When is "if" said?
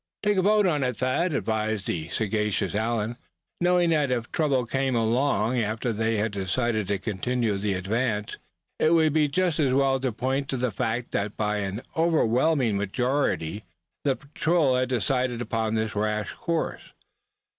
4.09-4.31